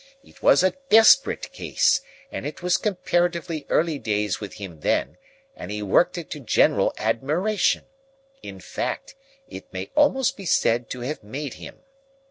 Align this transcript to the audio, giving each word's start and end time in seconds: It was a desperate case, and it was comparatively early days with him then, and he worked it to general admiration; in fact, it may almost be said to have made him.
It 0.23 0.41
was 0.41 0.63
a 0.63 0.73
desperate 0.89 1.51
case, 1.51 2.01
and 2.31 2.47
it 2.47 2.63
was 2.63 2.77
comparatively 2.77 3.67
early 3.69 3.99
days 3.99 4.39
with 4.39 4.53
him 4.55 4.79
then, 4.79 5.17
and 5.55 5.69
he 5.69 5.83
worked 5.83 6.17
it 6.17 6.31
to 6.31 6.39
general 6.39 6.91
admiration; 6.97 7.83
in 8.41 8.59
fact, 8.61 9.13
it 9.47 9.71
may 9.71 9.91
almost 9.93 10.35
be 10.37 10.45
said 10.47 10.89
to 10.89 11.01
have 11.01 11.23
made 11.23 11.53
him. 11.53 11.81